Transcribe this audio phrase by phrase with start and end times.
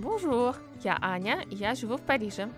[0.00, 2.48] Bonjour, я Аня, и я живу в Париже.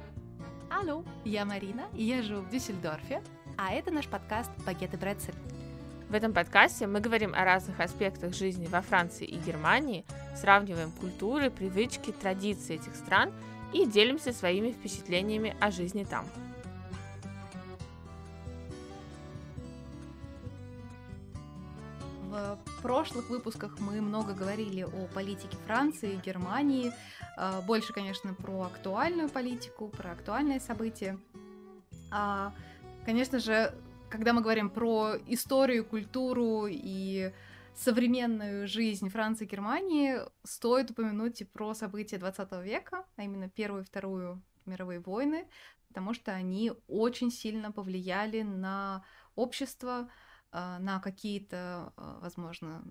[0.70, 3.20] Алло, я Марина, и я живу в Дюссельдорфе,
[3.58, 5.34] а это наш подкаст «Багет и Брецель».
[6.08, 10.04] В этом подкасте мы говорим о разных аспектах жизни во Франции и Германии,
[10.36, 13.32] сравниваем культуры, привычки, традиции этих стран
[13.72, 16.26] и делимся своими впечатлениями о жизни там.
[23.02, 26.92] Прошлых выпусках мы много говорили о политике Франции и Германии,
[27.36, 31.18] а, больше, конечно, про актуальную политику, про актуальные события.
[32.12, 32.54] А,
[33.04, 33.74] конечно же,
[34.08, 37.32] когда мы говорим про историю, культуру и
[37.74, 43.82] современную жизнь Франции и Германии, стоит упомянуть и про события 20 века, а именно Первую
[43.82, 45.48] и Вторую мировые войны,
[45.88, 49.02] потому что они очень сильно повлияли на
[49.34, 50.08] общество,
[50.52, 52.84] на какие-то, а, возможно,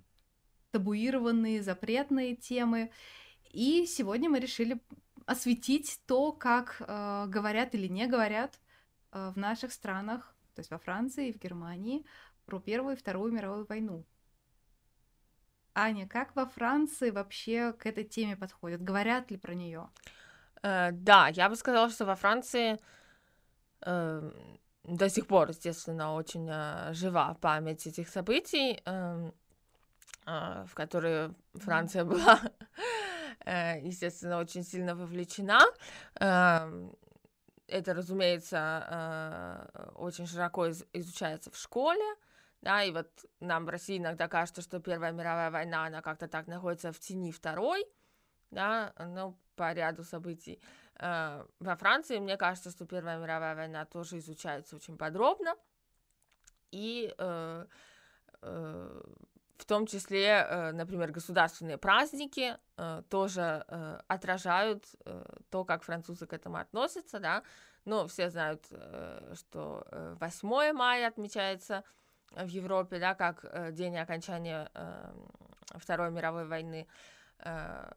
[0.72, 2.92] табуированные, запретные темы.
[3.52, 4.80] И сегодня мы решили
[5.26, 8.60] осветить то, как э, говорят или не говорят
[9.12, 12.06] э, в наших странах, то есть во Франции и в Германии,
[12.46, 14.06] про Первую и Вторую мировую войну.
[15.74, 18.84] Аня, как во Франции вообще к этой теме подходят?
[18.84, 19.90] Говорят ли про нее?
[20.64, 22.80] Э, да, я бы сказала, что во Франции
[23.82, 24.32] э,
[24.84, 29.32] до сих пор, естественно, очень э, жива память этих событий, э,
[30.26, 32.40] э, в которые Франция была,
[33.46, 35.62] э, естественно, очень сильно вовлечена.
[36.20, 36.90] Э,
[37.68, 42.16] это, разумеется, э, очень широко из- изучается в школе.
[42.62, 43.08] Да, и вот
[43.40, 47.32] нам в России иногда кажется, что Первая мировая война, она как-то так находится в тени
[47.32, 47.84] Второй,
[48.52, 50.60] да, ну, по ряду событий.
[50.62, 55.56] Э, во Франции, мне кажется, что Первая мировая война тоже изучается очень подробно,
[56.72, 57.66] и э,
[58.42, 59.02] э,
[59.58, 66.26] в том числе, э, например, государственные праздники э, тоже э, отражают э, то, как французы
[66.26, 67.44] к этому относятся, да,
[67.86, 71.84] ну, все знают, э, что э, 8 мая отмечается
[72.32, 75.14] в Европе, да, как э, день окончания э,
[75.76, 76.88] Второй мировой войны,
[77.40, 77.92] э,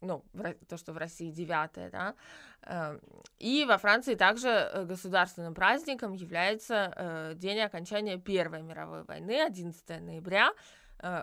[0.00, 0.24] ну,
[0.68, 2.14] то, что в России 9, да,
[2.62, 2.98] э,
[3.38, 10.00] и во Франции также э, государственным праздником является э, день окончания Первой мировой войны, 11
[10.00, 10.52] ноября,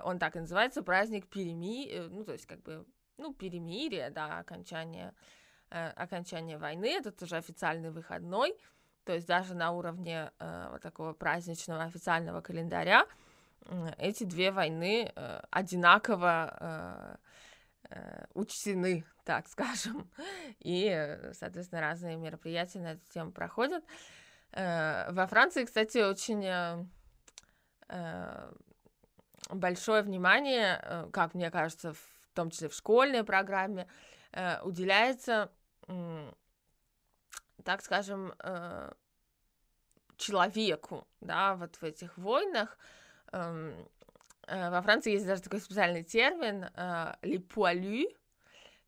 [0.04, 2.84] он так и называется, праздник перемирия, ну, то есть как бы,
[3.18, 5.14] ну, перемирие, да, окончание,
[5.70, 8.58] окончание войны, это тоже официальный выходной,
[9.04, 10.32] то есть даже на уровне
[10.72, 13.06] вот такого праздничного официального календаря
[14.00, 15.14] эти две войны
[15.52, 17.20] одинаково
[18.34, 20.10] учтены, так скажем,
[20.60, 23.84] и, соответственно, разные мероприятия на эту тему проходят.
[24.52, 26.86] Э, во Франции, кстати, очень э,
[27.90, 28.54] э,
[29.50, 33.88] большое внимание, э, как мне кажется, в том числе в школьной программе,
[34.32, 35.52] э, уделяется
[37.64, 38.92] так скажем, э,
[40.18, 42.78] человеку, да, вот в этих войнах.
[44.48, 48.08] Э, во Франции есть даже такой специальный термин э, «les poilus».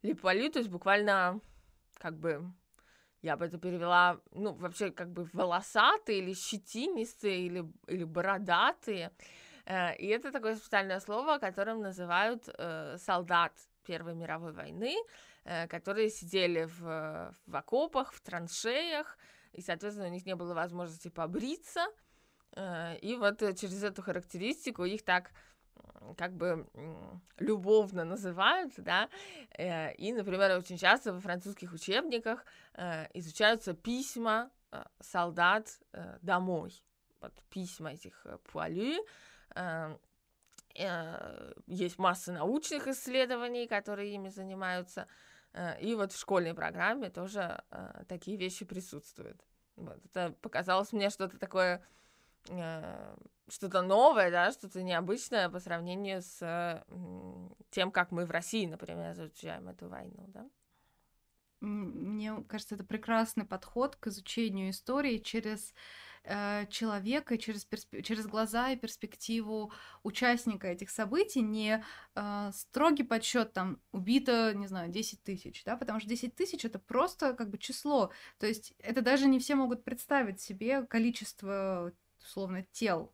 [0.02, 1.40] «Les poilus», то есть буквально
[1.96, 2.52] как бы
[3.22, 9.12] я бы это перевела, ну, вообще как бы волосатые или щетинистые или, или бородатые.
[9.68, 13.52] И это такое специальное слово, которым называют э, солдат
[13.86, 14.96] Первой мировой войны,
[15.46, 19.18] э, которые сидели в, в окопах, в траншеях,
[19.52, 21.88] и, соответственно, у них не было возможности побриться.
[22.60, 25.32] Э, и вот через эту характеристику их так
[26.18, 26.68] как бы
[27.38, 29.10] любовно называют, да,
[29.58, 32.46] э, и, например, очень часто во французских учебниках
[33.14, 34.50] изучаются письма
[35.00, 35.80] солдат
[36.22, 36.72] домой,
[37.22, 39.06] вот письма этих пуалю,
[40.76, 45.08] Э, есть масса научных исследований, которые ими занимаются,
[45.54, 49.42] э, и вот в школьной программе тоже э, такие вещи присутствуют.
[49.76, 50.00] Вот.
[50.06, 51.84] Это показалось мне что-то такое,
[52.46, 56.86] что-то новое, да, что-то необычное по сравнению с
[57.72, 60.50] тем, как мы в России, например, изучаем эту войну, да.
[61.62, 65.74] Мне кажется, это прекрасный подход к изучению истории через
[66.24, 68.02] э, человека, через, персп...
[68.02, 71.84] через глаза и перспективу участника этих событий, не
[72.16, 76.80] э, строгий подсчет там убито, не знаю, 10 тысяч, да, потому что 10 тысяч это
[76.80, 82.64] просто как бы число, то есть это даже не все могут представить себе количество, условно,
[82.72, 83.14] тел,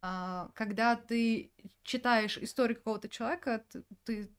[0.00, 1.52] а, когда ты
[1.84, 3.64] читаешь историю какого-то человека,
[4.04, 4.30] ты,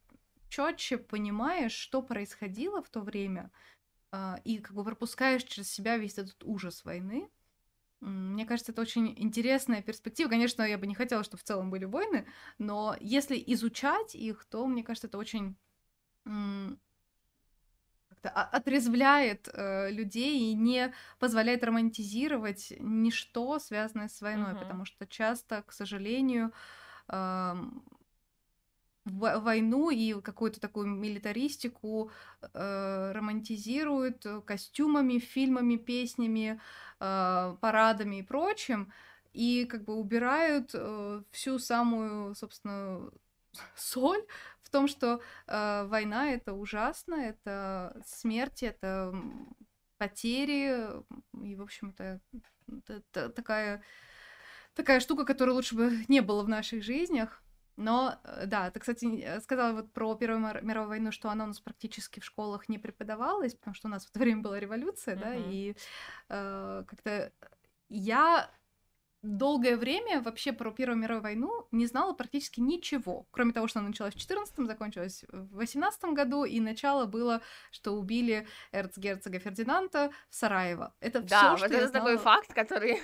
[0.50, 3.50] четче понимаешь, что происходило в то время,
[4.12, 7.30] а, и как бы пропускаешь через себя весь этот ужас войны.
[8.01, 10.30] Мне кажется, это очень интересная перспектива.
[10.30, 14.68] Конечно, я бы не хотела, чтобы в целом были войны, но если изучать их, то,
[14.68, 15.56] мне кажется, это очень
[18.29, 24.59] отрезвляет э, людей и не позволяет романтизировать ничто, связанное с войной, uh-huh.
[24.59, 26.51] потому что часто, к сожалению,
[27.09, 27.55] э,
[29.05, 32.11] войну и какую-то такую милитаристику
[32.41, 36.59] э, романтизируют костюмами, фильмами, песнями,
[36.99, 38.91] э, парадами и прочим,
[39.33, 43.09] и как бы убирают э, всю самую, собственно,
[43.75, 44.23] соль
[44.61, 49.13] в том, что э, война это ужасно, это смерть, это
[49.97, 51.03] потери,
[51.41, 52.19] и, в общем-то,
[52.88, 53.83] это такая,
[54.73, 57.41] такая штука, которой лучше бы не было в наших жизнях.
[57.75, 61.59] Но, э, да, ты, кстати, сказала вот про Первую мировую войну, что она у нас
[61.59, 65.19] практически в школах не преподавалась, потому что у нас в это время была революция, uh-huh.
[65.19, 65.75] да, и
[66.29, 67.31] э, как-то
[67.89, 68.49] я
[69.23, 73.87] долгое время вообще про Первую мировую войну не знала практически ничего, кроме того, что она
[73.87, 77.41] началась в 14-м, закончилась в 18 году, и начало было,
[77.71, 80.93] что убили эрцгерцога Фердинанда в Сараево.
[80.99, 82.37] Это да, все, вот что это я такой знала...
[82.37, 82.99] факт, который,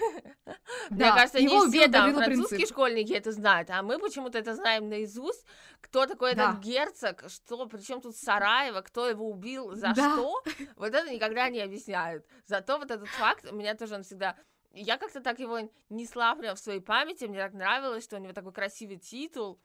[0.90, 5.46] мне кажется, не все там французские школьники это знают, а мы почему-то это знаем наизусть,
[5.80, 10.44] кто такой этот герцог, что, причем тут Сараево, кто его убил, за что,
[10.76, 12.26] вот это никогда не объясняют.
[12.46, 14.36] Зато вот этот факт, меня тоже он всегда
[14.72, 18.34] я как-то так его не славлю в своей памяти, мне так нравилось, что у него
[18.34, 19.60] такой красивый титул,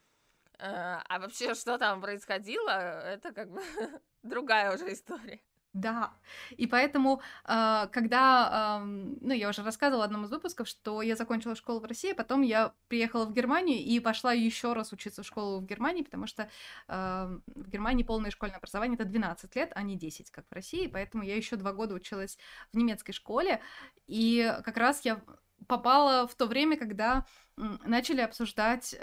[0.58, 3.62] э, а вообще, что там происходило, это как бы
[4.22, 5.40] другая уже история.
[5.74, 6.12] Да,
[6.56, 11.56] и поэтому, а, когда, ну, я уже рассказывала в одном из выпусков, что я закончила
[11.56, 15.58] школу в России, потом я приехала в Германию и пошла еще раз учиться в школу
[15.58, 16.48] в Германии, потому что
[16.86, 21.24] в Германии полное школьное образование это 12 лет, а не 10, как в России, поэтому
[21.24, 22.38] я еще два года училась
[22.72, 23.60] в немецкой школе,
[24.06, 25.20] и как раз я
[25.66, 27.26] попала в то время, когда
[27.56, 28.94] начали обсуждать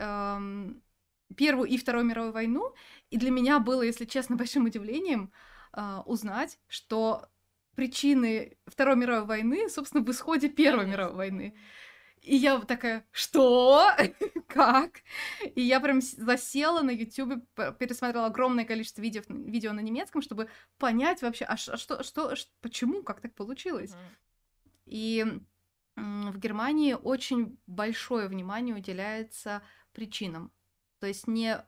[1.36, 2.74] Первую и Вторую мировую войну,
[3.10, 5.32] и для меня было, если честно, большим удивлением,
[5.74, 7.30] э, узнать, что
[7.76, 10.92] причины Второй мировой войны, собственно, в исходе Первой Конечно.
[10.92, 11.56] мировой войны.
[12.22, 13.90] И я такая, что?
[14.48, 15.02] как?
[15.56, 17.44] И я прям засела на YouTube,
[17.80, 20.48] пересмотрела огромное количество видео, видео на немецком, чтобы
[20.78, 23.92] понять вообще, а, а что, что, что, почему, как так получилось.
[23.92, 23.98] Mm.
[24.86, 25.26] И
[25.96, 30.52] в Германии очень большое внимание уделяется причинам.
[31.00, 31.66] То есть не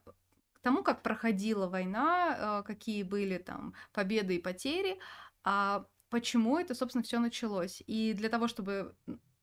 [0.64, 4.98] тому, как проходила война, э, какие были там победы и потери,
[5.44, 7.82] а почему это, собственно, все началось.
[7.86, 8.96] И для того, чтобы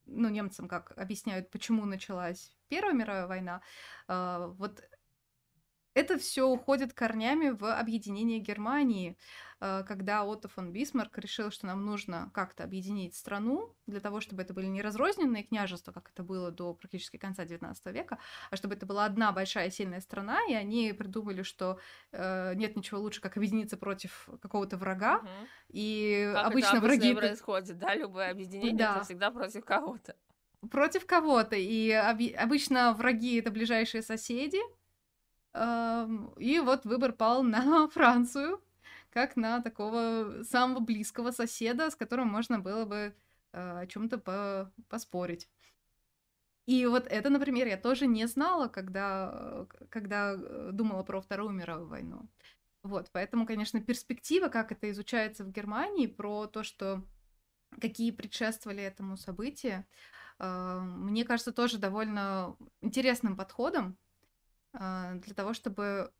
[0.06, 3.62] ну, немцам как объясняют, почему началась Первая мировая война,
[4.07, 4.83] э, вот
[5.93, 9.17] это все уходит корнями в объединение Германии.
[9.61, 14.41] Э, когда Отто фон Бисмарк решил, что нам нужно как-то объединить страну для того, чтобы
[14.41, 18.17] это были не разрозненные княжества, как это было до практически конца XIX века,
[18.49, 21.79] а чтобы это была одна большая сильная страна, и они придумали, что
[22.11, 25.27] э, нет ничего лучше, как объединиться против какого-то врага, угу.
[25.69, 27.13] и как обычно это враги...
[27.13, 28.95] происходит, да, любое объединение да.
[28.95, 30.15] это всегда против кого-то.
[30.71, 32.19] Против кого-то, и об...
[32.38, 34.59] обычно враги это ближайшие соседи,
[35.53, 38.62] и вот выбор пал на Францию,
[39.12, 43.15] как на такого самого близкого соседа, с которым можно было бы
[43.53, 45.50] э, о чем-то по поспорить.
[46.65, 51.89] И вот это, например, я тоже не знала, когда, когда э, думала про Вторую мировую
[51.89, 52.29] войну.
[52.84, 57.03] Вот, поэтому, конечно, перспектива, как это изучается в Германии, про то, что
[57.79, 59.86] какие предшествовали этому событию,
[60.39, 63.98] э, мне кажется, тоже довольно интересным подходом
[64.74, 66.12] для того, чтобы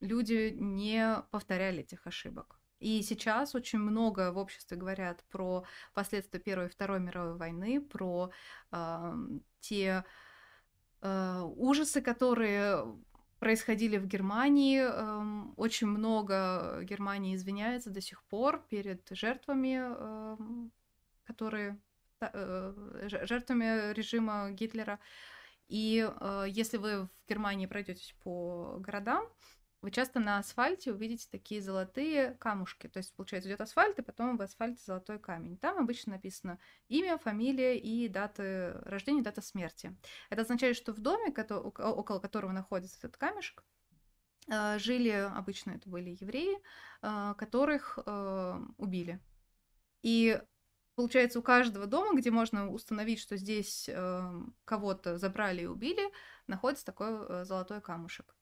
[0.00, 2.58] люди не повторяли этих ошибок.
[2.78, 5.64] И сейчас очень много в обществе говорят про
[5.94, 8.30] последствия Первой и Второй мировой войны, про
[8.70, 9.14] э,
[9.60, 10.04] те
[11.00, 12.84] э, ужасы, которые
[13.38, 14.82] происходили в Германии.
[14.82, 20.36] Э, очень много Германии извиняется до сих пор перед жертвами, э,
[21.24, 21.80] которые
[22.20, 24.98] э, жертвами режима Гитлера.
[25.68, 29.26] И э, если вы в Германии пройдетесь по городам,
[29.82, 32.88] вы часто на асфальте увидите такие золотые камушки.
[32.88, 35.56] То есть, получается, идет асфальт, и потом в асфальте золотой камень.
[35.58, 36.58] Там обычно написано
[36.88, 39.96] имя, фамилия и дата рождения, дата смерти.
[40.30, 43.62] Это означает, что в доме, около которого находится этот камешек,
[44.50, 46.58] э, жили, обычно это были евреи,
[47.02, 49.20] э, которых э, убили.
[50.02, 50.40] И
[50.96, 53.88] получается, у каждого дома, где можно установить, что здесь
[54.64, 56.10] кого-то забрали и убили,
[56.48, 58.34] находится такой золотой камушек.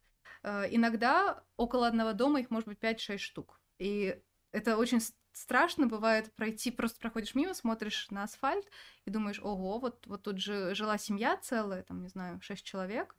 [0.45, 3.61] Э, иногда около одного дома их может быть 5-6 штук.
[3.79, 4.21] И
[4.53, 5.01] это очень
[5.33, 8.69] страшно бывает пройти, просто проходишь мимо, смотришь на асфальт
[9.05, 13.17] и думаешь, ого, вот, вот тут же жила семья целая, там, не знаю, 6 человек,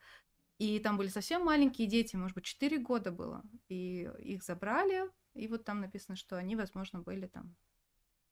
[0.59, 5.49] и там были совсем маленькие дети, может быть, 4 года было, и их забрали, и
[5.49, 7.55] вот там написано, что они, возможно, были там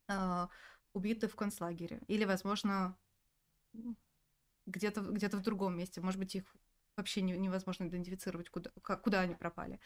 [0.08, 0.48] э,
[0.94, 2.02] убиты в концлагере.
[2.08, 2.98] Или, возможно,
[4.66, 6.02] где-то где в другом месте.
[6.02, 6.56] Может быть, их
[6.96, 9.80] вообще не, невозможно идентифицировать, куда, куда они пропали.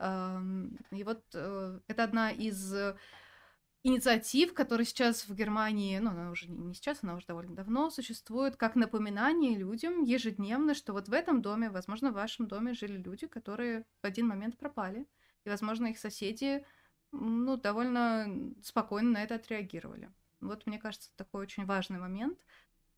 [0.00, 2.74] И вот э, это одна из
[3.84, 8.56] инициатив, которые сейчас в Германии, ну, она уже не сейчас, она уже довольно давно существует,
[8.56, 13.26] как напоминание людям ежедневно, что вот в этом доме, возможно, в вашем доме жили люди,
[13.26, 15.06] которые в один момент пропали,
[15.44, 16.64] и, возможно, их соседи,
[17.12, 18.26] ну, довольно
[18.62, 20.10] спокойно на это отреагировали.
[20.40, 22.38] Вот, мне кажется, такой очень важный момент—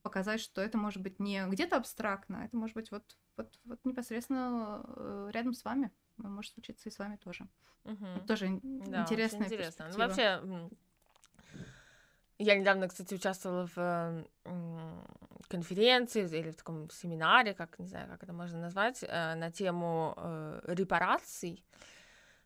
[0.07, 3.85] показать, что это может быть не где-то абстрактно, а это может быть вот, вот, вот
[3.85, 5.90] непосредственно э, рядом с вами.
[6.16, 7.49] Может случиться и с вами тоже.
[7.85, 8.07] Угу.
[8.16, 9.88] Это тоже да, интересная интересно.
[9.90, 10.40] Ну, вообще,
[12.38, 14.28] я недавно, кстати, участвовала в
[15.49, 20.14] конференции или в таком семинаре, как не знаю, как это можно назвать, э, на тему
[20.16, 21.64] э, репараций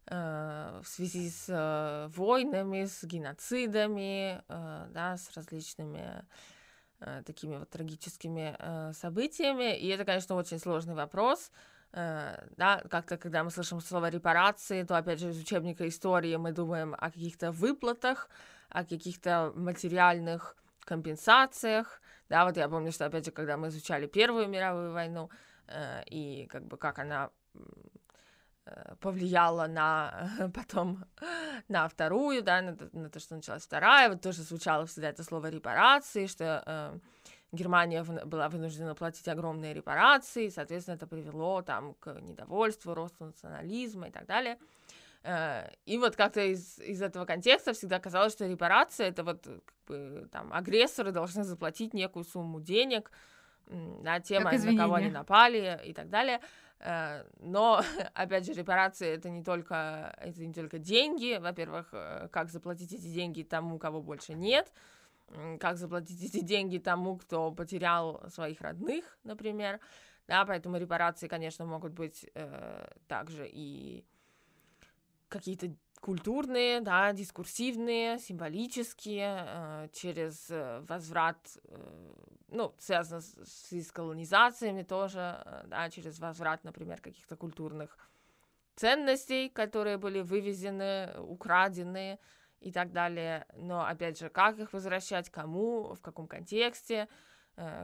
[0.07, 6.25] в связи с войнами, с геноцидами, да, с различными
[7.03, 9.75] Э, такими вот трагическими э, событиями.
[9.79, 11.51] И это, конечно, очень сложный вопрос.
[11.93, 16.53] Э, да, как-то, когда мы слышим слово репарации, то, опять же, из учебника истории мы
[16.53, 18.29] думаем о каких-то выплатах,
[18.69, 22.03] о каких-то материальных компенсациях.
[22.29, 25.31] Да, вот я помню, что, опять же, когда мы изучали Первую мировую войну,
[25.69, 27.59] э, и как бы как она Э,
[29.01, 31.05] повлияло на потом
[31.69, 34.09] на вторую, да, на, на то, что началась вторая.
[34.09, 36.99] Вот тоже звучало всегда это слово репарации, что э,
[37.53, 44.09] Германия была вынуждена платить огромные репарации, и, соответственно, это привело там к недовольству, росту национализма
[44.09, 44.59] и так далее.
[45.23, 49.77] Э, и вот как-то из, из этого контекста всегда казалось, что репарация это вот как
[49.87, 53.11] бы там агрессоры должны заплатить некую сумму денег,
[53.67, 56.41] да, тем, на кого они напали и так далее.
[56.81, 57.83] Э, но,
[58.15, 61.39] опять же, репарации это не только, это не только деньги.
[61.41, 64.73] Во-первых, э, как заплатить эти деньги тому, кого больше нет,
[65.61, 69.79] как заплатить эти деньги тому, кто потерял своих родных, например.
[70.27, 74.05] Да, поэтому репарации, конечно, могут быть э, также и
[75.29, 82.13] какие-то культурные, да, дискурсивные, символические, э, через э, возврат, э,
[82.49, 87.99] ну, связано с, с колонизациями тоже, да, через возврат, например, каких-то культурных
[88.77, 92.19] ценностей, которые были вывезены, украдены
[92.61, 93.47] и так далее.
[93.57, 97.09] Но, опять же, как их возвращать, кому, в каком контексте,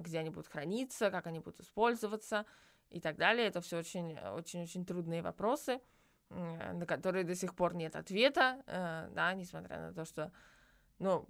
[0.00, 2.46] где они будут храниться, как они будут использоваться
[2.88, 3.46] и так далее.
[3.46, 5.80] Это все очень-очень трудные вопросы
[6.30, 10.32] на которые до сих пор нет ответа, э, да, несмотря на то, что,
[10.98, 11.26] ну,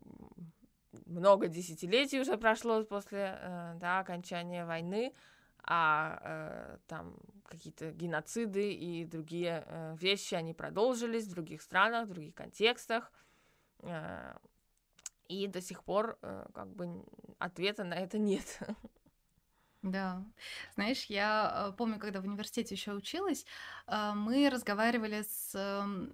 [1.05, 5.12] много десятилетий уже прошло после, э, да, окончания войны,
[5.62, 12.35] а э, там какие-то геноциды и другие вещи, они продолжились в других странах, в других
[12.35, 13.12] контекстах,
[15.29, 17.05] и до сих пор как бы
[17.38, 18.59] ответа на это нет.
[19.87, 20.25] Да.
[20.75, 23.47] Знаешь, я э, помню, когда в университете еще училась,
[23.87, 26.12] э, мы разговаривали с эм,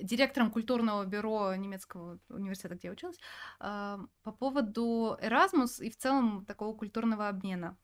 [0.00, 3.18] директором культурного бюро немецкого университета, где я училась,
[3.60, 7.76] э, по поводу Erasmus и в целом такого культурного обмена.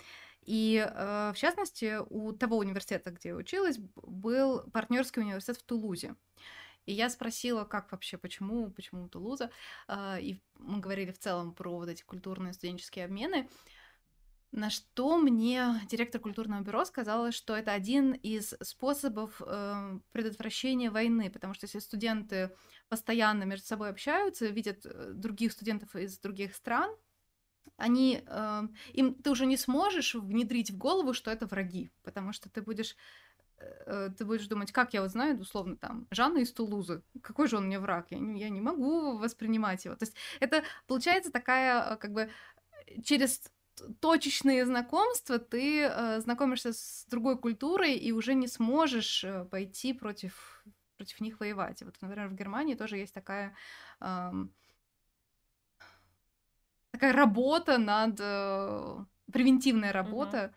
[0.44, 6.16] И в частности, у того университета, где я училась, был партнерский университет в Тулузе.
[6.84, 9.52] И я спросила, как вообще, почему, почему Тулуза.
[10.18, 13.48] И мы говорили в целом про вот эти культурные студенческие обмены.
[14.52, 21.30] На что мне директор культурного бюро сказала, что это один из способов э, предотвращения войны,
[21.30, 22.54] потому что если студенты
[22.90, 26.94] постоянно между собой общаются, видят э, других студентов из других стран,
[27.78, 32.50] они, э, им ты уже не сможешь внедрить в голову, что это враги, потому что
[32.50, 32.94] ты будешь
[33.56, 37.56] э, ты будешь думать, как я вот знаю, условно, там, Жанна из Тулузы, какой же
[37.56, 39.94] он мне враг, я не, я не могу воспринимать его.
[39.96, 42.30] То есть это получается такая, э, как бы,
[43.02, 43.50] через
[44.00, 50.64] точечные знакомства, ты э, знакомишься с другой культурой и уже не сможешь э, пойти против,
[50.96, 51.82] против них воевать.
[51.82, 53.54] Вот, например, в Германии тоже есть такая,
[54.00, 54.32] э,
[56.90, 58.16] такая работа над...
[58.20, 60.52] Э, превентивная работа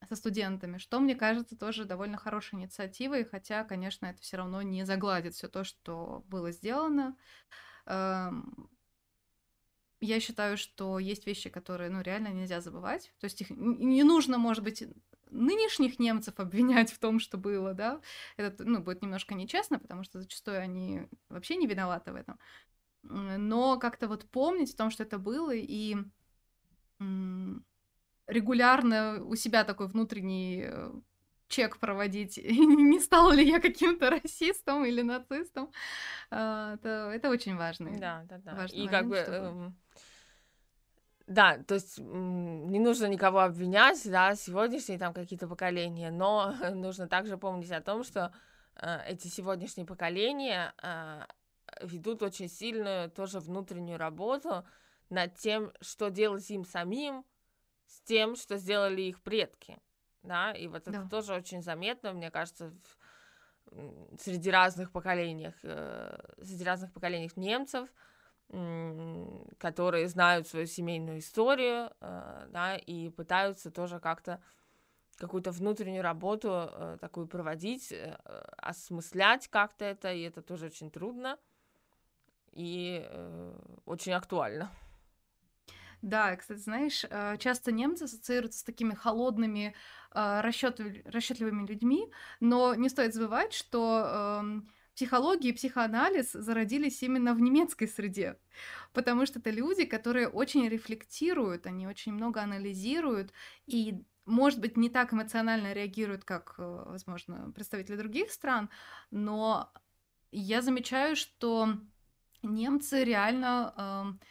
[0.00, 0.08] mm-hmm.
[0.08, 4.84] со студентами, что, мне кажется, тоже довольно хорошей инициативой, хотя, конечно, это все равно не
[4.84, 7.16] загладит все то, что было сделано.
[7.86, 8.70] Эм,
[10.00, 13.12] я считаю, что есть вещи, которые, ну, реально нельзя забывать.
[13.20, 14.84] То есть их не нужно, может быть,
[15.30, 18.00] нынешних немцев обвинять в том, что было, да.
[18.36, 22.38] Это, ну, будет немножко нечестно, потому что зачастую они вообще не виноваты в этом.
[23.02, 25.96] Но как-то вот помнить о том, что это было, и
[28.26, 30.90] регулярно у себя такой внутренний э,
[31.48, 35.70] чек проводить, не стал ли я каким-то расистом или нацистом.
[36.30, 37.96] А, это, это очень важно.
[37.98, 38.66] Да, да, да.
[38.72, 39.16] И момент, как бы...
[39.16, 39.74] Чтобы...
[41.26, 47.36] Да, то есть не нужно никого обвинять, да, сегодняшние там какие-то поколения, но нужно также
[47.36, 48.32] помнить о том, что
[48.76, 51.22] э, эти сегодняшние поколения э,
[51.82, 54.64] ведут очень сильную тоже внутреннюю работу
[55.10, 57.24] над тем, что делать им самим,
[57.86, 59.78] с тем, что сделали их предки,
[60.22, 60.92] да, и вот да.
[60.92, 62.72] это тоже очень заметно, мне кажется,
[63.72, 67.88] в, среди разных поколений, э, среди разных поколений немцев,
[69.58, 74.40] которые знают свою семейную историю, э, да, и пытаются тоже как-то
[75.16, 78.16] какую-то внутреннюю работу э, такую проводить, э,
[78.58, 81.38] осмыслять как-то это, и это тоже очень трудно
[82.52, 83.06] и
[83.84, 84.70] очень актуально.
[86.00, 87.04] Да, кстати, знаешь,
[87.38, 89.74] часто немцы ассоциируются с такими холодными,
[90.12, 92.10] расчетливыми людьми,
[92.40, 98.38] но не стоит забывать, что эм, психология и психоанализ зародились именно в немецкой среде,
[98.92, 103.32] потому что это люди, которые очень рефлектируют, они очень много анализируют
[103.66, 108.70] и может быть, не так эмоционально реагируют, как, э, возможно, представители других стран,
[109.12, 109.72] но
[110.32, 111.78] я замечаю, что
[112.42, 114.26] немцы реально э,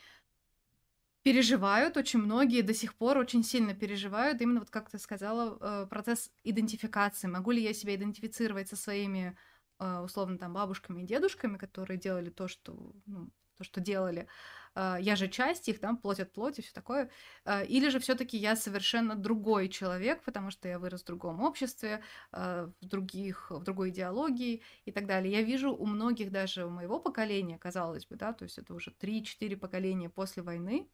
[1.23, 5.87] переживают, очень многие до сих пор очень сильно переживают, именно вот как ты сказала, э,
[5.89, 7.27] процесс идентификации.
[7.27, 9.37] Могу ли я себя идентифицировать со своими
[9.79, 14.27] условно там бабушками и дедушками, которые делали то, что, ну, то, что делали.
[14.73, 17.09] А, я же часть их, там, плоть от плоти, все такое.
[17.45, 22.03] А, или же все-таки я совершенно другой человек, потому что я вырос в другом обществе,
[22.31, 25.31] в, других, в другой идеологии и так далее.
[25.31, 28.91] Я вижу у многих, даже у моего поколения, казалось бы, да, то есть это уже
[28.91, 30.89] 3-4 поколения после войны,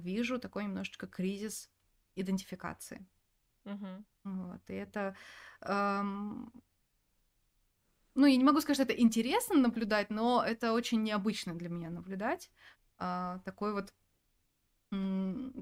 [0.00, 1.70] вижу такой немножечко кризис
[2.14, 3.04] идентификации.
[3.64, 4.04] Угу.
[4.24, 5.16] Вот, и это
[8.14, 11.90] ну, я не могу сказать, что это интересно наблюдать, но это очень необычно для меня
[11.90, 12.50] наблюдать.
[12.98, 13.92] А, такой вот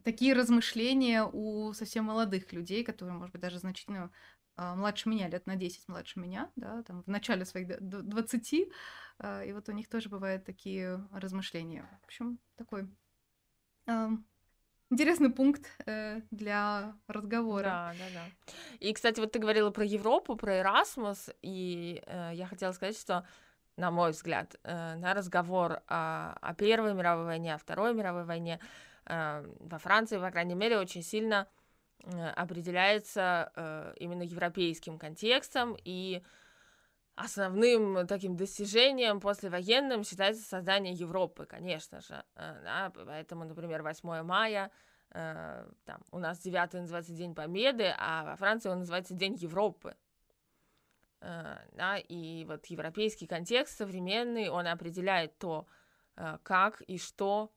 [0.05, 4.11] такие размышления у совсем молодых людей, которые, может быть, даже значительно
[4.57, 8.69] а, младше меня, лет на 10 младше меня, да, там в начале своих 20,
[9.19, 11.89] а, и вот у них тоже бывают такие размышления.
[12.03, 12.89] В общем, такой
[14.91, 17.65] интересный пункт э, для разговора.
[17.65, 18.53] Да, да, да.
[18.81, 23.25] И, кстати, вот ты говорила про Европу, про Erasmus, и э, я хотела сказать, что,
[23.77, 28.59] на мой взгляд, э, на разговор о, о Первой мировой войне, о Второй мировой войне
[29.07, 31.47] э, во Франции, по крайней мере, очень сильно
[32.03, 36.23] э, определяется э, именно европейским контекстом и
[37.21, 42.25] основным таким достижением послевоенным считается создание Европы, конечно же.
[42.35, 44.71] Э, да, поэтому, например, 8 мая
[45.11, 49.97] э, там, у нас 9 называется День Победы, а во Франции он называется День Европы.
[51.21, 55.67] Э, да, и вот европейский контекст современный, он определяет то,
[56.43, 57.51] как и что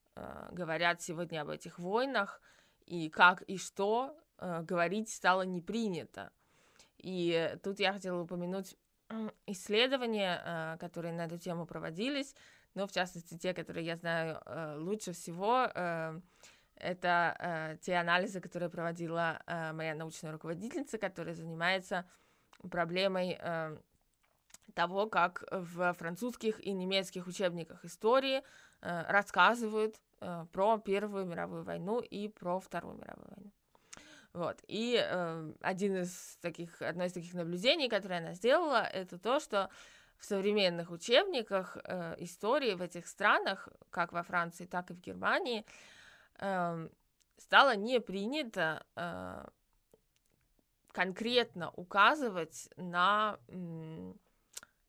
[0.52, 2.40] говорят сегодня об этих войнах,
[2.86, 6.32] и как и что говорить стало не принято.
[6.98, 8.78] И тут я хотела упомянуть
[9.48, 12.36] исследования, а, которые на эту тему проводились,
[12.76, 16.20] но в частности те, которые я знаю э, лучше всего, э,
[16.76, 19.40] это э, те анализы, которые проводила
[19.74, 22.06] моя научная руководительница, которая занимается
[22.70, 23.40] проблемой
[24.74, 28.42] того, как в французских и немецких учебниках истории
[28.82, 29.96] рассказывают
[30.52, 33.52] про Первую мировую войну и про Вторую мировую войну.
[34.34, 34.64] Вот.
[34.68, 39.70] И э, один из таких, одно из таких наблюдений, которое она сделала, это то, что
[40.18, 45.66] в современных учебниках э, истории в этих странах, как во Франции, так и в Германии,
[46.40, 46.90] э,
[47.38, 49.46] стало не принято э,
[50.92, 54.14] конкретно указывать на, э,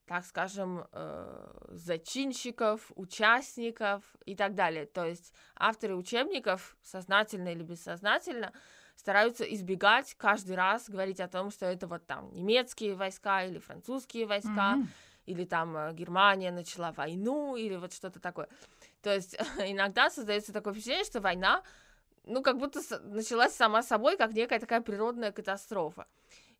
[0.06, 4.86] так скажем, э, зачинщиков, участников и так далее.
[4.86, 8.52] То есть авторы учебников, сознательно или бессознательно,
[8.96, 14.26] стараются избегать каждый раз говорить о том, что это вот там немецкие войска или французские
[14.26, 14.86] войска, mm-hmm.
[15.26, 18.48] или там э, Германия начала войну, или вот что-то такое.
[19.02, 21.62] То есть иногда создается такое впечатление, что война,
[22.24, 26.06] ну, как будто началась сама собой, как некая такая природная катастрофа.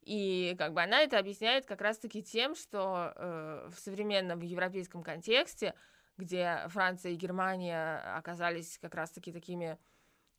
[0.03, 5.75] И как бы она это объясняет как раз-таки тем, что э, в современном европейском контексте,
[6.19, 9.79] где Франция и Германия оказались как раз-таки такими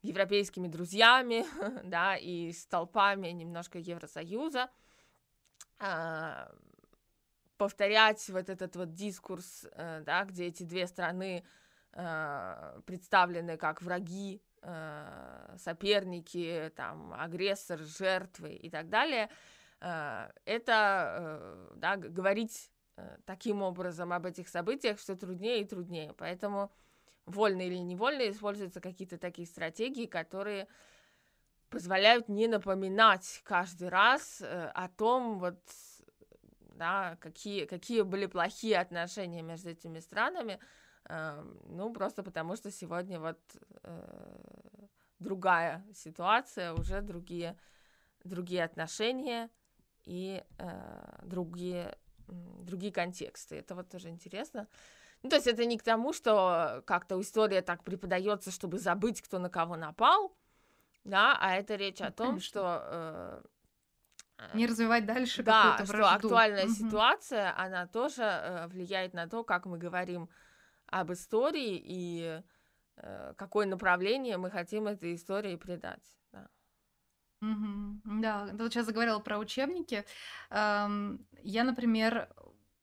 [0.05, 1.45] европейскими друзьями,
[1.83, 4.69] да, и столпами немножко Евросоюза,
[5.79, 6.51] а,
[7.57, 11.43] повторять вот этот вот дискурс, э, да, где эти две страны
[11.93, 19.29] э, представлены как враги, э, соперники, там, агрессор, жертвы и так далее,
[19.81, 26.13] э, это э, да, говорить э, таким образом об этих событиях, что труднее и труднее.
[26.17, 26.71] Поэтому
[27.25, 30.67] вольно или невольно используются какие-то такие стратегии, которые
[31.69, 35.59] позволяют не напоминать каждый раз э, о том, вот,
[36.75, 40.59] да, какие, какие были плохие отношения между этими странами,
[41.09, 43.39] э, ну, просто потому что сегодня вот
[43.83, 44.88] э,
[45.19, 47.57] другая ситуация, уже другие,
[48.23, 49.49] другие отношения
[50.05, 53.57] и э, другие, другие контексты.
[53.57, 54.67] Это вот тоже интересно.
[55.25, 59.39] Ну, то есть это не к тому, что как-то история так преподается, чтобы забыть, кто
[59.39, 60.38] на кого напал,
[61.03, 62.47] да, а это речь о том, Конечно.
[62.47, 63.43] что...
[64.38, 66.17] Э, не развивать дальше да, какую-то вражду.
[66.19, 66.73] что актуальная угу.
[66.73, 70.29] ситуация, она тоже э, влияет на то, как мы говорим
[70.85, 72.43] об истории и
[72.97, 76.05] э, какое направление мы хотим этой истории придать.
[76.33, 76.47] Да.
[77.41, 78.21] Угу.
[78.21, 80.05] Да, ты вот сейчас заговорила про учебники.
[80.51, 82.29] Эм, я, например,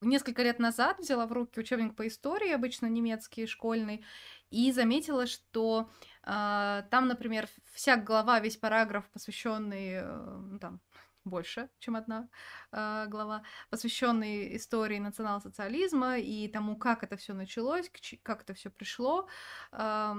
[0.03, 4.05] несколько лет назад взяла в руки учебник по истории, обычно немецкий, школьный,
[4.51, 5.91] и заметила, что
[6.25, 10.81] э, там, например, вся глава, весь параграф, посвященный э, там,
[11.25, 12.29] больше, чем одна
[12.73, 17.91] э, глава, посвященный истории национал-социализма и тому, как это все началось,
[18.23, 19.29] как это все пришло.
[19.73, 20.15] Э,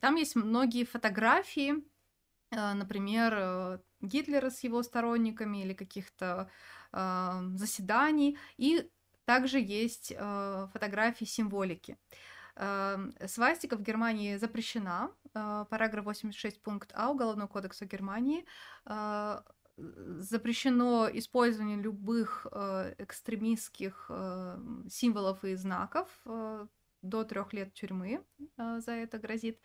[0.00, 1.74] там есть многие фотографии,
[2.50, 6.50] э, например, э, Гитлера с его сторонниками или каких-то
[6.92, 8.90] э, заседаний, и
[9.24, 11.96] также есть э, фотографии символики.
[12.56, 15.10] Э, свастика в Германии запрещена.
[15.34, 18.44] Э, параграф 86 пункт А Уголовного кодекса Германии
[18.86, 19.42] э,
[19.76, 24.58] запрещено использование любых э, экстремистских э,
[24.88, 26.08] символов и знаков.
[26.26, 26.66] Э,
[27.02, 28.24] до трех лет тюрьмы
[28.56, 29.60] э, за это грозит.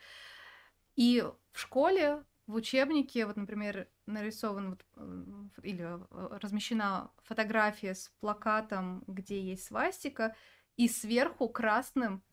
[0.95, 5.23] И в школе в учебнике, вот, например, нарисован вот, э,
[5.61, 10.35] или э, размещена фотография с плакатом, где есть свастика,
[10.75, 12.23] и сверху красным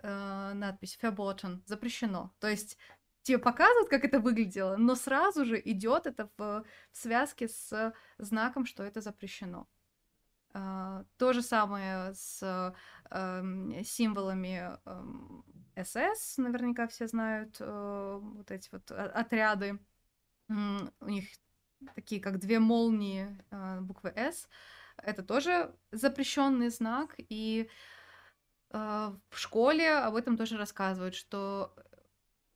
[0.00, 2.32] э, надпись «Verboten» запрещено.
[2.38, 2.78] То есть
[3.22, 8.64] тебе показывают, как это выглядело, но сразу же идет это в, в связке с знаком,
[8.64, 9.66] что это запрещено.
[10.54, 15.44] Uh, то же самое с uh, символами uh,
[15.84, 19.78] СС, наверняка все знают э, вот эти вот отряды.
[20.48, 21.28] У них
[21.94, 24.48] такие, как две молнии э, буквы С.
[24.96, 27.68] Это тоже запрещенный знак, и
[28.70, 28.76] э,
[29.28, 31.74] в школе об этом тоже рассказывают, что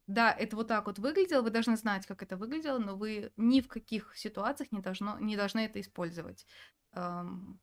[0.09, 3.61] да, это вот так вот выглядело, вы должны знать, как это выглядело, но вы ни
[3.61, 6.47] в каких ситуациях не, должно, не должны это использовать.
[6.93, 7.61] Эм,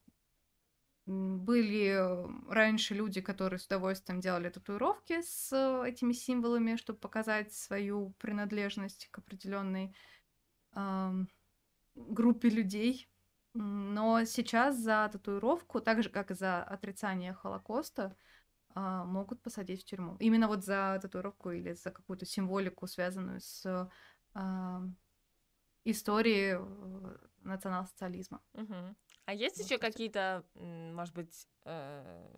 [1.10, 1.98] были
[2.52, 9.08] раньше люди, которые с удовольствием делали татуировки с э, этими символами, чтобы показать свою принадлежность
[9.10, 9.96] к определенной
[10.76, 11.12] э,
[11.96, 13.10] группе людей.
[13.56, 18.16] Но сейчас за татуировку, так же как и за отрицание Холокоста,
[18.76, 20.16] э, могут посадить в тюрьму.
[20.20, 23.90] Именно вот за татуировку или за какую-то символику, связанную с
[24.36, 24.80] э,
[25.86, 28.42] историей э, национал-социализма.
[28.54, 28.96] Угу.
[29.30, 32.36] А есть еще какие-то, может быть, э,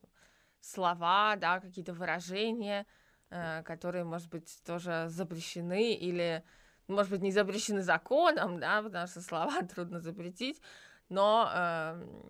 [0.59, 2.85] слова, да, какие-то выражения,
[3.29, 6.43] э, которые, может быть, тоже запрещены или,
[6.89, 10.61] может быть, не запрещены законом, да, потому что слова трудно запретить,
[11.07, 12.29] но э,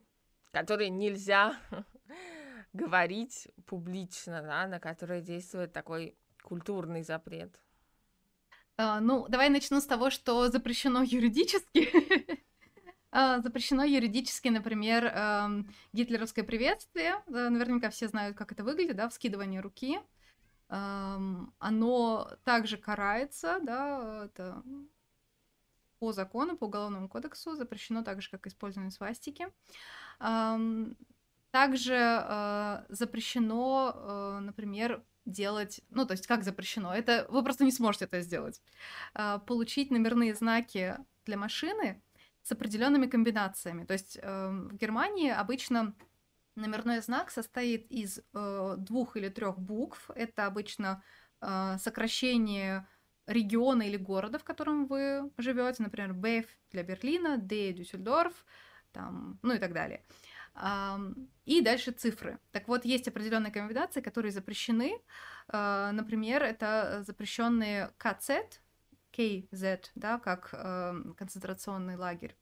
[0.52, 1.56] которые нельзя
[2.74, 7.60] говорить публично, да, на которые действует такой культурный запрет.
[8.78, 11.90] Uh, ну, давай начну с того, что запрещено юридически.
[13.12, 17.16] А, запрещено юридически, например, эм, гитлеровское приветствие.
[17.28, 20.00] Наверняка все знают, как это выглядит, да, вскидывание руки.
[20.70, 24.64] Эм, оно также карается, да, это
[26.00, 29.48] по закону, по уголовному кодексу запрещено так же, как использование свастики.
[30.20, 30.98] Эм,
[31.52, 37.72] также э, запрещено, э, например, делать, ну, то есть как запрещено, это вы просто не
[37.72, 38.62] сможете это сделать.
[39.14, 42.02] Э, получить номерные знаки для машины
[42.44, 43.86] с определенными комбинациями.
[43.86, 45.96] То есть э, в Германии обычно
[46.56, 50.10] номерной знак состоит из э, двух или трех букв.
[50.16, 51.04] Это обычно
[51.42, 52.88] э, сокращение
[53.28, 58.46] региона или города, в котором вы живете, например, БФ для Берлина, Д Дюссельдорф,
[58.92, 60.04] там, ну и так далее.
[61.46, 62.40] И дальше цифры.
[62.52, 65.00] Так вот, есть определенные комбинации, которые запрещены.
[65.48, 68.32] Э, например, это запрещенные КЦ,
[69.14, 72.36] KZ, да, как э, концентрационный лагерь.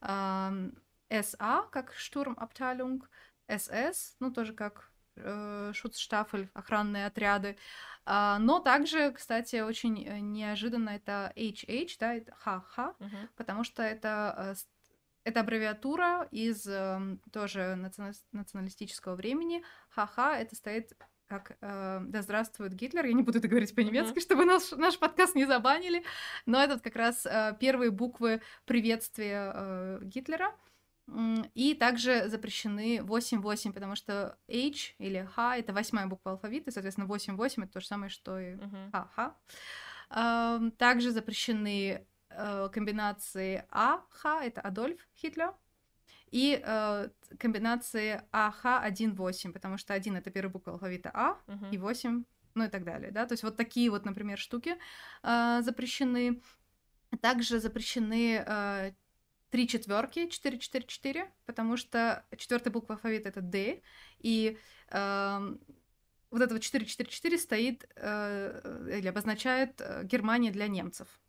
[0.00, 0.70] Э,
[1.10, 3.08] SA, как штурмабталюнг,
[3.48, 7.56] СС, ну, тоже как э, Шуцштафель, охранные отряды.
[8.06, 9.94] Uh, но также, кстати, очень
[10.32, 13.28] неожиданно это HH, да, это ха-ха, uh-huh.
[13.36, 14.56] потому что это
[15.24, 17.76] это аббревиатура из э, тоже
[18.32, 19.62] националистического времени.
[19.90, 20.92] Ха-ха, это стоит
[21.30, 23.06] как э, «Да здравствует Гитлер».
[23.06, 24.22] Я не буду это говорить по-немецки, mm-hmm.
[24.22, 26.02] чтобы наш, наш подкаст не забанили.
[26.44, 30.52] Но это как раз э, первые буквы приветствия э, Гитлера.
[31.54, 37.06] И также запрещены 8-8, потому что H или H— это восьмая буква алфавита, и, соответственно,
[37.06, 38.54] 8-8— это то же самое, что и.
[38.54, 39.32] Uh-huh.
[40.76, 45.52] Также запрещены э, комбинации А, Х— это Адольф Хитлер,
[46.30, 51.70] и э, комбинации АХ1-8, потому что 1— это первая буква алфавита А, uh-huh.
[51.72, 54.76] и 8 ну и так далее, да, то есть вот такие вот, например, штуки
[55.22, 56.42] э, запрещены.
[57.20, 58.92] Также запрещены э,
[59.50, 63.82] три четверки, 4-4-4, потому что четвертая буква алфавита это D,
[64.18, 64.58] и
[64.90, 65.56] э,
[66.30, 71.20] вот это вот 4-4-4 стоит э, или обозначает э, Германия для немцев.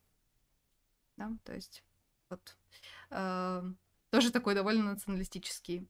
[1.17, 1.83] Да, то есть
[2.29, 2.57] вот
[3.09, 3.63] э,
[4.11, 5.89] тоже такой довольно националистический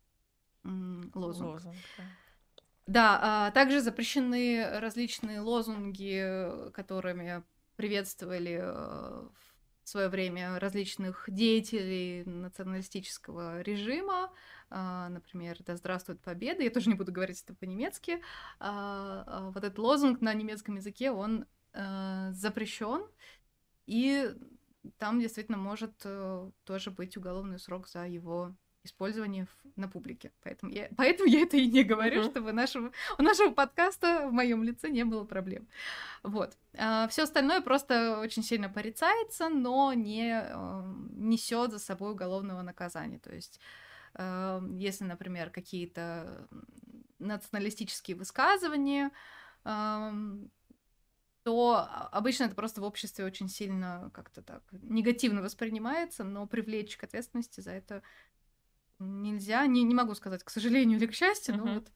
[0.64, 1.54] лозунг.
[1.54, 2.04] лозунг да.
[2.88, 7.44] Да, а также запрещены различные лозунги, которыми
[7.76, 9.28] приветствовали э,
[9.84, 14.32] в свое время различных деятелей националистического режима,
[14.70, 18.22] а, например, «Да здравствует победа», я тоже не буду говорить это по-немецки,
[18.60, 23.06] а, а, вот этот лозунг на немецком языке, он э, запрещен,
[23.88, 24.34] и
[24.98, 30.32] там действительно может э, тоже быть уголовный срок за его использование на публике.
[30.44, 32.32] Поэтому я, поэтому я это и не говорю, uh-huh.
[32.32, 35.68] чтобы нашего, у нашего подкаста в моем лице не было проблем.
[36.24, 36.58] Вот.
[36.78, 43.20] А, все остальное просто очень сильно порицается, но не э, несет за собой уголовного наказания.
[43.20, 43.60] То есть,
[44.16, 46.48] э, если, например, какие-то
[47.20, 49.12] националистические высказывания,
[51.44, 57.04] то обычно это просто в обществе очень сильно как-то так негативно воспринимается, но привлечь к
[57.04, 58.04] ответственности за это
[59.00, 61.92] нельзя, не, не могу сказать, к сожалению или к счастью, но вот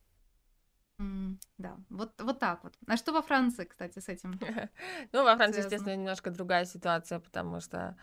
[1.58, 2.74] да, вот, вот так вот.
[2.88, 4.40] А что во Франции, кстати, с этим?
[5.12, 7.98] ну, во Франции, естественно, немножко другая ситуация, потому что,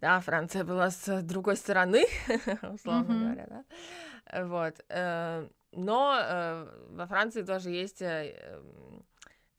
[0.00, 2.04] да, Франция была с другой стороны,
[2.62, 4.44] условно говоря, да.
[4.46, 4.84] Вот.
[4.88, 8.60] Э, но э, во Франции тоже есть э,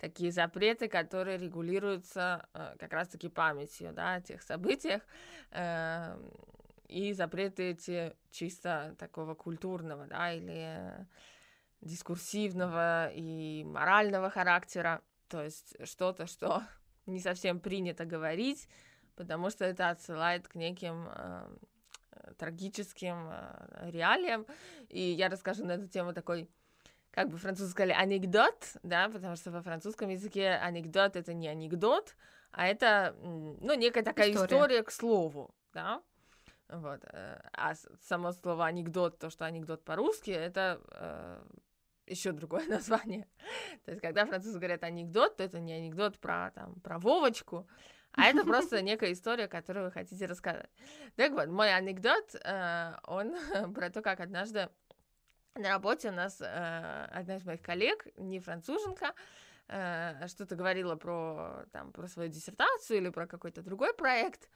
[0.04, 2.46] такие запреты, которые регулируются
[2.78, 5.02] как раз-таки памятью, да, о тех событиях,
[5.52, 6.30] эм,
[6.90, 11.08] и запреты эти чисто такого культурного, да, или
[11.80, 16.64] дискурсивного и морального характера, то есть что-то, что
[17.06, 18.68] не совсем принято говорить,
[19.16, 21.48] потому что это отсылает к неким э,
[22.38, 24.46] трагическим э, реалиям.
[24.90, 26.50] И я расскажу на эту тему такой,
[27.14, 32.16] как бы французы сказали, анекдот, да, потому что во французском языке анекдот это не анекдот,
[32.52, 36.02] а это, ну, некая такая история, история к слову, да.
[36.70, 37.02] Вот.
[37.12, 41.44] Э, а само слово анекдот, то, что анекдот по-русски, это э,
[42.08, 43.28] еще другое название.
[43.86, 47.68] То есть, когда французы говорят анекдот, то это не анекдот про, там, про Вовочку,
[48.14, 50.70] а это просто некая история, которую вы хотите рассказать.
[51.16, 53.36] Так вот, мой анекдот, э, он
[53.76, 54.70] про то, как однажды
[55.56, 59.14] на работе у нас э, одна из моих коллег, не француженка,
[59.68, 64.50] э, что-то говорила про, там, про свою диссертацию или про какой-то другой проект,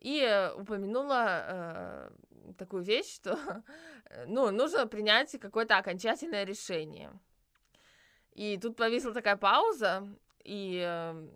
[0.00, 2.10] и э, упомянула э,
[2.58, 3.38] такую вещь, что
[4.26, 7.10] ну, нужно принять какое-то окончательное решение.
[8.32, 10.08] И тут повисла такая пауза,
[10.42, 11.28] и э,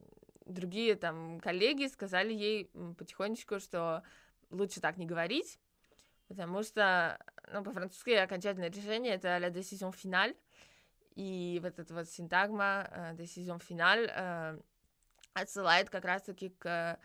[0.47, 4.03] другие там коллеги сказали ей потихонечку, что
[4.51, 5.59] лучше так не говорить,
[6.29, 7.19] потому что,
[7.53, 10.37] ну, по-французски окончательное решение это la décision finale,
[11.17, 14.59] и вот эта вот синтагма э, décision finale э,
[15.33, 16.99] отсылает как раз-таки к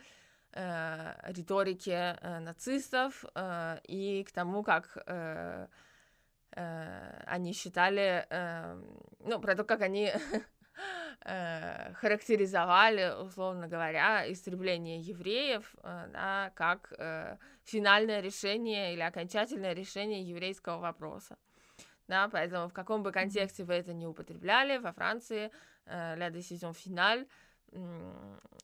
[0.51, 3.23] э, риторике нацистов
[3.87, 4.97] и к тому, как
[6.53, 8.27] они считали,
[9.19, 10.11] ну, про то, как они
[11.25, 20.21] э, характеризовали, условно говоря, истребление евреев э, да, как э, финальное решение или окончательное решение
[20.21, 21.37] еврейского вопроса.
[22.07, 25.51] Да, поэтому в каком бы контексте вы это не употребляли, во Франции
[25.85, 27.27] э, «la décision finale»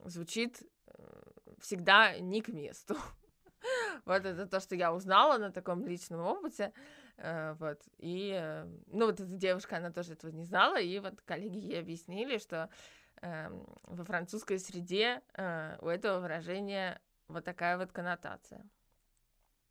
[0.04, 0.62] звучит
[1.60, 2.98] всегда не к месту.
[4.06, 6.72] вот это то, что я узнала на таком личном опыте.
[7.18, 7.82] Э, вот.
[7.98, 11.80] И, э, ну, вот эта девушка, она тоже этого не знала, и вот коллеги ей
[11.80, 12.70] объяснили, что
[13.22, 13.50] э,
[13.84, 18.66] во французской среде э, у этого выражения вот такая вот коннотация.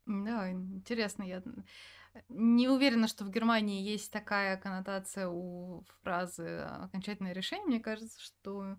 [0.05, 1.23] Да, интересно.
[1.23, 1.43] Я
[2.29, 7.67] не уверена, что в Германии есть такая коннотация у фразы «окончательное решение».
[7.67, 8.77] Мне кажется, что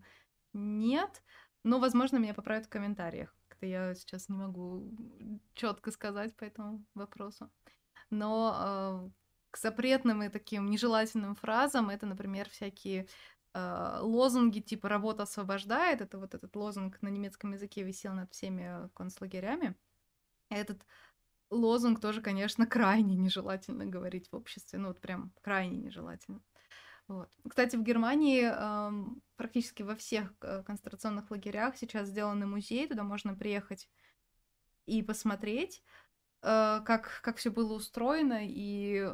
[0.52, 1.22] нет.
[1.64, 4.96] Но, возможно, меня поправят в комментариях, как-то я сейчас не могу
[5.54, 7.50] четко сказать по этому вопросу.
[8.10, 9.10] Но э,
[9.50, 13.08] к запретным и таким нежелательным фразам это, например, всякие
[13.54, 16.00] э, лозунги типа «работа освобождает».
[16.00, 19.76] Это вот этот лозунг на немецком языке висел над всеми концлагерями.
[20.50, 20.86] Этот
[21.50, 24.78] лозунг тоже, конечно, крайне нежелательно говорить в обществе.
[24.78, 26.42] Ну вот прям крайне нежелательно.
[27.08, 27.30] Вот.
[27.48, 33.34] Кстати, в Германии э, практически во всех э, концентрационных лагерях сейчас сделаны музей, туда можно
[33.34, 33.88] приехать
[34.84, 35.82] и посмотреть,
[36.40, 38.40] как, как все было устроено.
[38.42, 39.12] И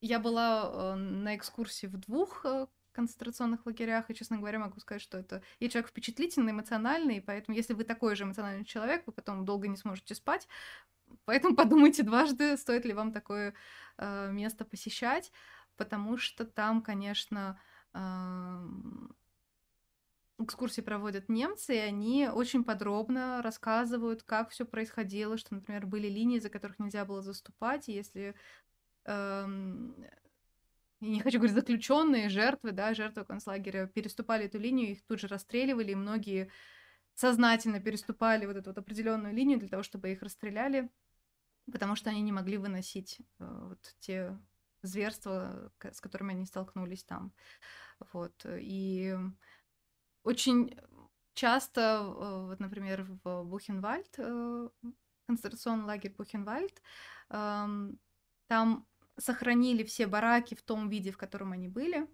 [0.00, 5.02] я была э, на экскурсии в двух э, концентрационных лагерях, и, честно говоря, могу сказать,
[5.02, 5.42] что это...
[5.60, 9.76] Я человек впечатлительный, эмоциональный, поэтому если вы такой же эмоциональный человек, вы потом долго не
[9.76, 10.46] сможете спать,
[11.24, 13.54] поэтому подумайте дважды, стоит ли вам такое
[13.98, 15.32] э, место посещать
[15.76, 17.58] потому что там, конечно,
[20.38, 26.40] экскурсии проводят немцы, и они очень подробно рассказывают, как все происходило, что, например, были линии,
[26.40, 28.34] за которых нельзя было заступать, и если
[29.04, 29.94] эм,
[31.00, 35.92] не хочу говорить заключенные, жертвы, да, жертвы концлагеря переступали эту линию, их тут же расстреливали,
[35.92, 36.50] и многие
[37.14, 40.90] сознательно переступали вот эту вот определенную линию для того, чтобы их расстреляли,
[41.70, 44.36] потому что они не могли выносить э, вот те
[44.82, 47.32] зверства, с которыми они столкнулись там.
[48.12, 48.44] Вот.
[48.46, 49.16] И
[50.24, 50.76] очень
[51.34, 52.02] часто,
[52.48, 54.68] вот, например, в Бухенвальд, э,
[55.26, 56.82] концентрационный лагерь Бухенвальд,
[57.30, 57.98] эм,
[58.46, 62.08] там сохранили все бараки в том виде, в котором они были.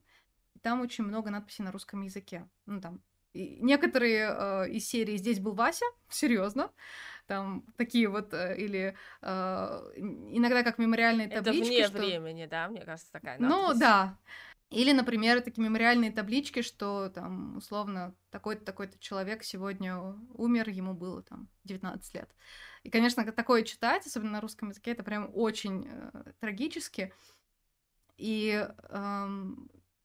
[0.55, 2.49] И там очень много надписей на русском языке.
[2.67, 6.71] Ну, там и некоторые э, из серии «Здесь был Вася», серьезно,
[7.27, 11.61] там такие вот, э, или э, иногда как мемориальные таблички.
[11.61, 11.99] Это вне что...
[11.99, 13.57] времени, да, мне кажется, такая надпись.
[13.57, 14.19] Ну, да.
[14.71, 19.99] Или, например, такие мемориальные таблички, что там, условно, такой-то, такой-то человек сегодня
[20.35, 22.31] умер, ему было там 19 лет.
[22.85, 27.13] И, конечно, такое читать, особенно на русском языке, это прям очень э, трагически.
[28.17, 29.45] И э,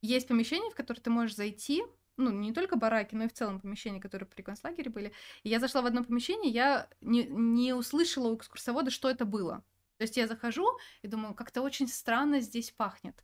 [0.01, 1.83] есть помещение, в которое ты можешь зайти,
[2.17, 5.11] ну, не только бараки, но и в целом помещения, которые при концлагере были.
[5.43, 9.63] И я зашла в одно помещение, я не, не услышала у экскурсовода, что это было.
[9.97, 10.65] То есть я захожу
[11.03, 13.23] и думаю, как-то очень странно здесь пахнет.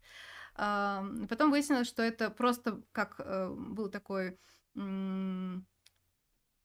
[0.53, 4.37] Потом выяснилось, что это просто как э, был такой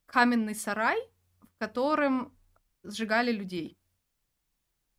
[0.07, 0.99] каменный сарай,
[1.41, 2.37] в котором
[2.83, 3.79] сжигали людей.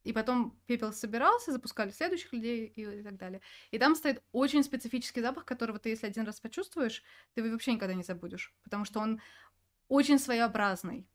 [0.03, 3.41] И потом пепел собирался, запускали следующих людей и так далее.
[3.71, 7.73] И там стоит очень специфический запах, которого ты, если один раз почувствуешь, ты его вообще
[7.73, 9.21] никогда не забудешь, потому что он
[9.89, 11.09] очень своеобразный.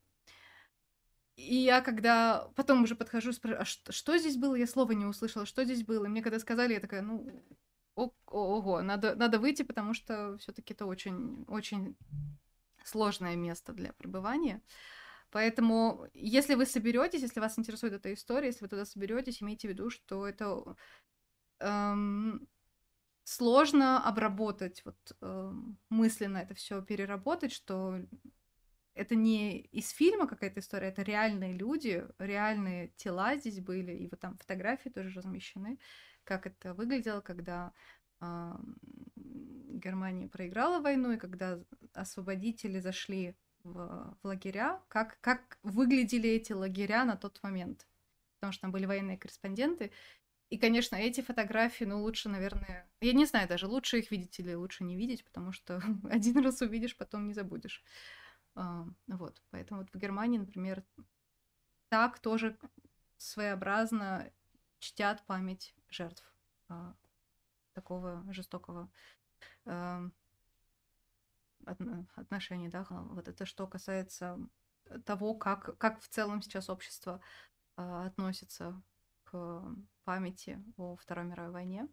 [1.36, 4.54] И я когда потом уже подхожу, спрашиваю, а что, что здесь было?
[4.54, 6.04] Я слова не услышала, что здесь было.
[6.04, 7.26] И мне когда сказали, я такая, ну,
[7.94, 11.96] ого, надо, надо выйти, потому что все-таки это очень, очень
[12.84, 14.62] сложное место для пребывания.
[15.30, 19.70] Поэтому, если вы соберетесь, если вас интересует эта история, если вы туда соберетесь, имейте в
[19.70, 20.76] виду, что это
[21.60, 22.46] эм,
[23.24, 27.98] сложно обработать, вот эм, мысленно это все переработать, что
[28.94, 34.20] это не из фильма какая-то история, это реальные люди, реальные тела здесь были, и вот
[34.20, 35.78] там фотографии тоже размещены,
[36.24, 37.72] как это выглядело, когда
[38.20, 38.52] э,
[39.16, 41.58] Германия проиграла войну, и когда
[41.94, 47.86] освободители зашли в, в лагеря, как, как выглядели эти лагеря на тот момент.
[48.38, 49.92] Потому что там были военные корреспонденты.
[50.50, 52.86] И, конечно, эти фотографии, ну, лучше, наверное...
[53.00, 56.60] Я не знаю даже, лучше их видеть или лучше не видеть, потому что один раз
[56.60, 57.82] увидишь, потом не забудешь.
[58.54, 60.84] А, вот, поэтому вот в Германии, например,
[61.88, 62.58] так тоже
[63.16, 64.30] своеобразно
[64.78, 66.24] чтят память жертв
[66.68, 66.94] а,
[67.72, 68.90] такого жестокого
[69.64, 70.02] а,
[72.16, 74.38] отношений, да, вот это что касается
[75.04, 77.20] того, как, как в целом сейчас общество
[77.76, 78.82] э, относится
[79.22, 79.62] к
[80.02, 81.88] памяти о Второй мировой войне.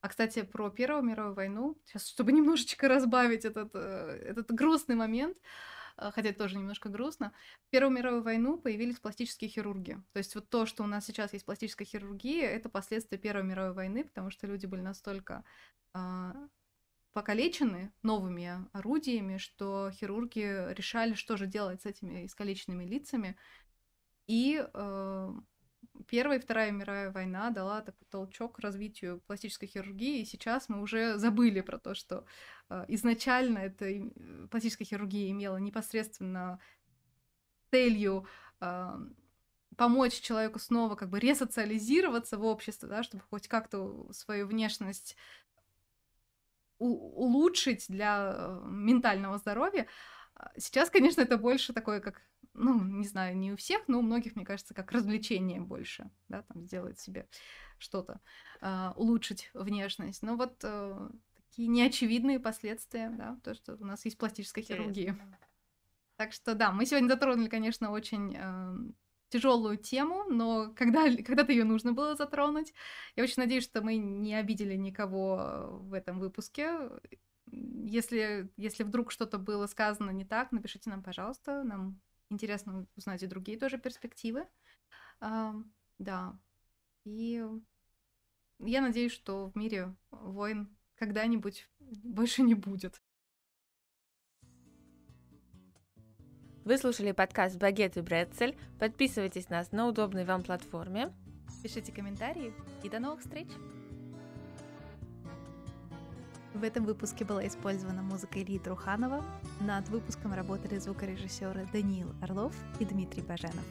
[0.00, 5.36] А, кстати, про Первую мировую войну, сейчас, чтобы немножечко разбавить этот, этот грустный момент,
[5.96, 7.32] хотя это тоже немножко грустно,
[7.66, 9.98] в Первую мировую войну появились пластические хирурги.
[10.12, 13.72] То есть вот то, что у нас сейчас есть пластическая хирургия, это последствия Первой мировой
[13.72, 15.44] войны, потому что люди были настолько
[17.12, 23.36] покалечены новыми орудиями, что хирурги решали, что же делать с этими искалеченными лицами.
[24.26, 25.32] И э,
[26.08, 31.18] Первая и Вторая мировая война дала такой толчок развитию пластической хирургии, и сейчас мы уже
[31.18, 32.24] забыли про то, что
[32.68, 33.86] э, изначально эта
[34.50, 36.60] пластическая хирургия имела непосредственно
[37.70, 38.26] целью
[38.60, 38.90] э,
[39.76, 45.16] помочь человеку снова как бы ресоциализироваться в обществе, да, чтобы хоть как-то свою внешность
[46.78, 49.86] улучшить для э, ментального здоровья.
[50.34, 52.20] А, сейчас, конечно, это больше такое, как
[52.54, 56.42] ну, не знаю, не у всех, но у многих, мне кажется, как развлечение больше, да,
[56.42, 57.28] там сделать себе
[57.78, 58.20] что-то,
[58.60, 60.22] э, улучшить внешность.
[60.22, 65.16] Но вот э, такие неочевидные последствия, да, то, что у нас есть пластическая хирургия.
[66.16, 68.74] Так что да, мы сегодня затронули, конечно, очень э,
[69.30, 72.72] тяжелую тему, но когда, когда-то ее нужно было затронуть.
[73.16, 76.88] Я очень надеюсь, что мы не обидели никого в этом выпуске.
[77.50, 81.64] Если, если вдруг что-то было сказано не так, напишите нам, пожалуйста.
[81.64, 82.00] Нам
[82.30, 84.46] интересно узнать и другие тоже перспективы.
[85.20, 86.38] Да.
[87.04, 87.44] И
[88.60, 93.02] я надеюсь, что в мире войн когда-нибудь больше не будет.
[96.64, 98.56] Вы слушали подкаст «Багет и Бретцель».
[98.80, 101.14] Подписывайтесь на нас на удобной вам платформе.
[101.62, 103.48] Пишите комментарии и до новых встреч!
[106.54, 109.24] В этом выпуске была использована музыка Ильи Труханова.
[109.60, 113.64] Над выпуском работали звукорежиссеры Даниил Орлов и Дмитрий Баженов.